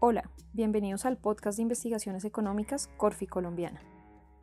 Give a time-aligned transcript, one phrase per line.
[0.00, 3.80] Hola, bienvenidos al podcast de investigaciones económicas Corfi Colombiana.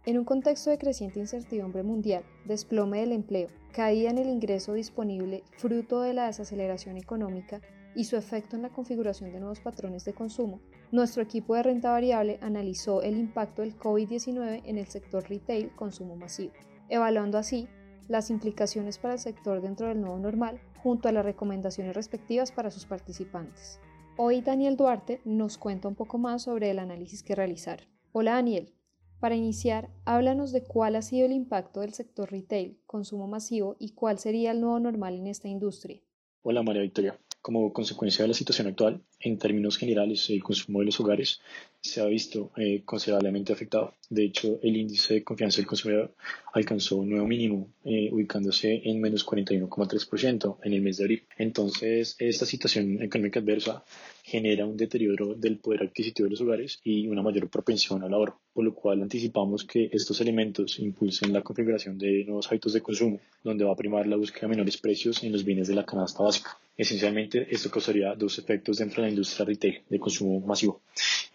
[0.05, 5.45] En un contexto de creciente incertidumbre mundial, desplome del empleo, caída en el ingreso disponible
[5.55, 7.61] fruto de la desaceleración económica
[7.95, 10.59] y su efecto en la configuración de nuevos patrones de consumo,
[10.91, 16.17] nuestro equipo de renta variable analizó el impacto del COVID-19 en el sector retail consumo
[16.17, 16.51] masivo,
[16.89, 17.69] evaluando así
[18.09, 22.71] las implicaciones para el sector dentro del nuevo normal junto a las recomendaciones respectivas para
[22.71, 23.79] sus participantes.
[24.17, 27.85] Hoy Daniel Duarte nos cuenta un poco más sobre el análisis que realizaron.
[28.13, 28.73] Hola Daniel,
[29.19, 33.89] para iniciar, háblanos de cuál ha sido el impacto del sector retail, consumo masivo y
[33.89, 35.99] cuál sería el nuevo normal en esta industria.
[36.43, 37.19] Hola María Victoria.
[37.41, 41.39] Como consecuencia de la situación actual, en términos generales, el consumo de los hogares
[41.85, 43.93] se ha visto eh, considerablemente afectado.
[44.09, 46.15] De hecho, el índice de confianza del consumidor
[46.53, 51.23] alcanzó un nuevo mínimo, eh, ubicándose en menos 41,3% en el mes de abril.
[51.37, 53.83] Entonces, esta situación económica adversa
[54.23, 58.39] genera un deterioro del poder adquisitivo de los hogares y una mayor propensión al ahorro,
[58.53, 63.19] por lo cual anticipamos que estos elementos impulsen la configuración de nuevos hábitos de consumo,
[63.43, 66.23] donde va a primar la búsqueda de menores precios en los bienes de la canasta
[66.23, 66.57] básica.
[66.77, 70.81] Esencialmente, esto causaría dos efectos de la industria retail de consumo masivo.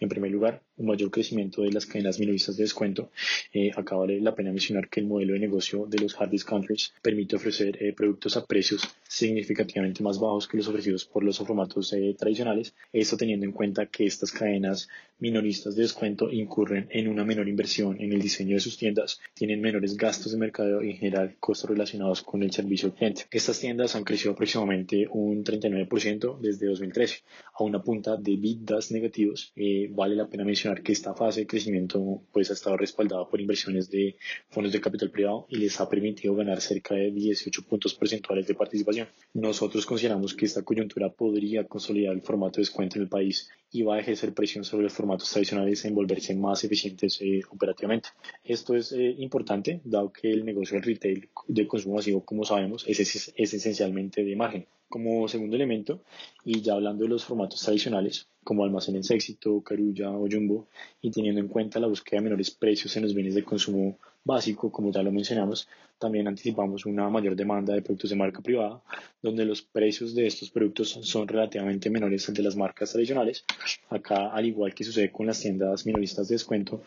[0.01, 3.11] En primer lugar, un mayor crecimiento de las cadenas minoristas de descuento.
[3.53, 6.91] Eh, acá vale la pena mencionar que el modelo de negocio de los hard discounters
[7.03, 11.93] permite ofrecer eh, productos a precios significativamente más bajos que los ofrecidos por los formatos
[11.93, 12.73] eh, tradicionales.
[12.91, 18.01] Esto teniendo en cuenta que estas cadenas minoristas de descuento incurren en una menor inversión
[18.01, 21.69] en el diseño de sus tiendas, tienen menores gastos de mercado y en general costos
[21.69, 23.25] relacionados con el servicio al cliente.
[23.29, 27.19] Estas tiendas han crecido aproximadamente un 39% desde 2013
[27.53, 29.53] a una punta de bidas negativos.
[29.55, 33.39] Eh, vale la pena mencionar que esta fase de crecimiento pues, ha estado respaldada por
[33.39, 34.15] inversiones de
[34.49, 38.55] fondos de capital privado y les ha permitido ganar cerca de 18 puntos porcentuales de
[38.55, 39.07] participación.
[39.33, 43.83] Nosotros consideramos que esta coyuntura podría consolidar el formato de descuento en el país y
[43.83, 48.09] va a ejercer presión sobre los formatos tradicionales en volverse más eficientes eh, operativamente.
[48.43, 52.85] Esto es eh, importante, dado que el negocio del retail de consumo masivo, como sabemos,
[52.87, 54.67] es, es, es esencialmente de margen.
[54.91, 56.01] Como segundo elemento,
[56.43, 60.67] y ya hablando de los formatos tradicionales, como almacenes éxito, carulla o jumbo,
[61.01, 64.69] y teniendo en cuenta la búsqueda de menores precios en los bienes de consumo básico,
[64.69, 68.81] como ya lo mencionamos, también anticipamos una mayor demanda de productos de marca privada,
[69.21, 73.45] donde los precios de estos productos son relativamente menores al de las marcas tradicionales.
[73.89, 76.81] Acá, al igual que sucede con las tiendas minoristas de descuento,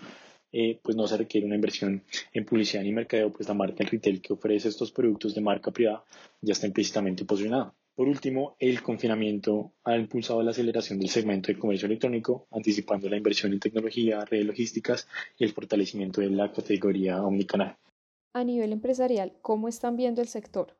[0.52, 2.04] eh, pues no se requiere una inversión
[2.34, 5.70] en publicidad ni mercadeo, pues la marca en retail que ofrece estos productos de marca
[5.70, 6.04] privada
[6.42, 7.72] ya está implícitamente posicionada.
[7.94, 13.16] Por último, el confinamiento ha impulsado la aceleración del segmento del comercio electrónico, anticipando la
[13.16, 15.06] inversión en tecnología, redes logísticas
[15.38, 17.76] y el fortalecimiento de la categoría omnicanal.
[18.32, 20.76] A nivel empresarial, ¿cómo están viendo el sector?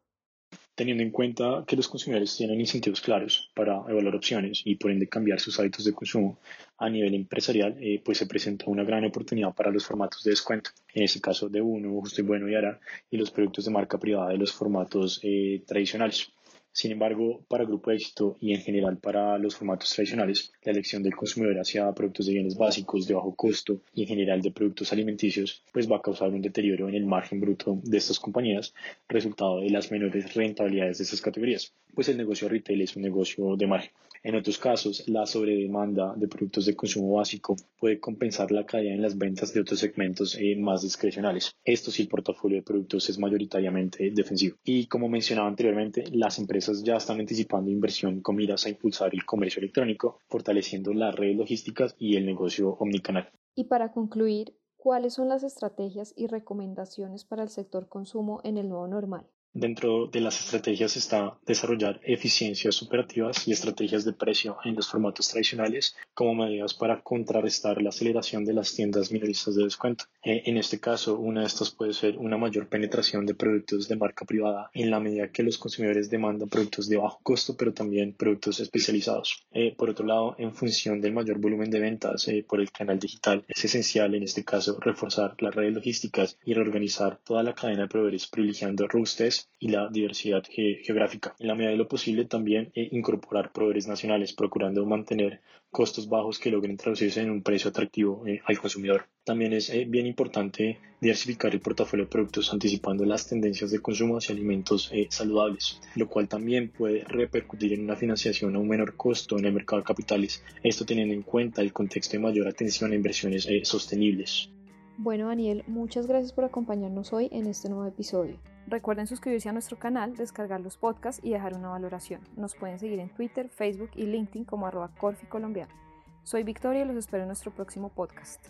[0.75, 5.09] Teniendo en cuenta que los consumidores tienen incentivos claros para evaluar opciones y por ende
[5.09, 6.39] cambiar sus hábitos de consumo
[6.79, 10.71] a nivel empresarial, eh, pues se presenta una gran oportunidad para los formatos de descuento.
[10.93, 14.01] En este caso de Uno, Justo y Bueno y Ara y los productos de marca
[14.01, 16.33] privada de los formatos eh, tradicionales.
[16.75, 21.15] Sin embargo, para Grupo Éxito y en general para los formatos tradicionales, la elección del
[21.15, 25.63] consumidor hacia productos de bienes básicos de bajo costo y en general de productos alimenticios,
[25.73, 28.75] pues va a causar un deterioro en el margen bruto de estas compañías,
[29.09, 33.56] resultado de las menores rentabilidades de estas categorías, pues el negocio retail es un negocio
[33.56, 33.93] de margen.
[34.25, 39.03] En otros casos, la sobredemanda de productos de consumo básico puede compensar la caída en
[39.03, 41.54] las ventas de otros segmentos eh, más discrecionales.
[41.62, 44.56] Esto si el portafolio de productos es mayoritariamente defensivo.
[44.65, 49.27] Y como mencionaba anteriormente, las empresas ya están anticipando inversión con miras a impulsar el
[49.27, 53.31] comercio electrónico, fortaleciendo las redes logísticas y el negocio omnicanal.
[53.54, 58.71] Y para concluir, ¿cuáles son las estrategias y recomendaciones para el sector consumo en el
[58.71, 59.27] nuevo normal?
[59.56, 65.28] Dentro de las estrategias está desarrollar eficiencias operativas y estrategias de precio en los formatos
[65.28, 70.06] tradicionales como medidas para contrarrestar la aceleración de las tiendas minoristas de descuento.
[70.25, 73.94] Eh, en este caso, una de estas puede ser una mayor penetración de productos de
[73.94, 78.12] marca privada en la medida que los consumidores demandan productos de bajo costo, pero también
[78.12, 79.47] productos especializados.
[79.53, 82.98] Eh, por otro lado, en función del mayor volumen de ventas eh, por el canal
[82.98, 87.83] digital, es esencial en este caso reforzar las redes logísticas y reorganizar toda la cadena
[87.83, 91.35] de proveedores privilegiando robustez y la diversidad geográfica.
[91.39, 96.39] En la medida de lo posible también eh, incorporar proveedores nacionales, procurando mantener costos bajos
[96.39, 99.07] que logren traducirse en un precio atractivo eh, al consumidor.
[99.25, 104.19] También es eh, bien importante diversificar el portafolio de productos anticipando las tendencias de consumo
[104.19, 109.39] hacia alimentos saludables, lo cual también puede repercutir en una financiación a un menor costo
[109.39, 112.97] en el mercado de capitales, esto teniendo en cuenta el contexto de mayor atención a
[112.97, 114.51] inversiones sostenibles.
[114.97, 118.39] Bueno, Daniel, muchas gracias por acompañarnos hoy en este nuevo episodio.
[118.69, 122.21] Recuerden suscribirse a nuestro canal, descargar los podcasts y dejar una valoración.
[122.37, 125.75] Nos pueden seguir en Twitter, Facebook y LinkedIn como arroba Corfi Colombiano.
[126.23, 128.47] Soy Victoria y los espero en nuestro próximo podcast.